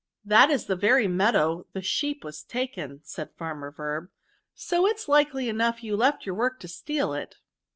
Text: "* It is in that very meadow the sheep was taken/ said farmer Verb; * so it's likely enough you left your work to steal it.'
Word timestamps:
"* 0.17 0.25
It 0.25 0.49
is 0.49 0.63
in 0.63 0.67
that 0.69 0.75
very 0.77 1.07
meadow 1.07 1.67
the 1.73 1.81
sheep 1.83 2.23
was 2.23 2.41
taken/ 2.41 3.01
said 3.03 3.29
farmer 3.37 3.69
Verb; 3.69 4.09
* 4.37 4.49
so 4.55 4.87
it's 4.87 5.07
likely 5.07 5.47
enough 5.47 5.83
you 5.83 5.95
left 5.95 6.25
your 6.25 6.33
work 6.33 6.59
to 6.61 6.67
steal 6.67 7.13
it.' 7.13 7.35